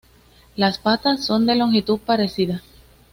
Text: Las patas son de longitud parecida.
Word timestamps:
Las 0.55 0.79
patas 0.79 1.23
son 1.23 1.45
de 1.45 1.55
longitud 1.55 1.99
parecida. 1.99 2.63